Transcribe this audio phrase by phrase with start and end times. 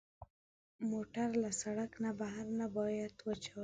[0.91, 3.59] موټر له سړک نه بهر نه باید وچلول شي.